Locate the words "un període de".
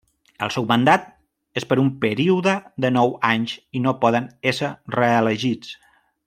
1.83-2.91